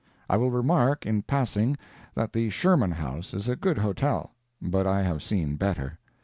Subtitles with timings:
[0.27, 1.77] I will remark, in passing,
[2.15, 5.99] that the Sherman House is a good hotel, but I have seen better.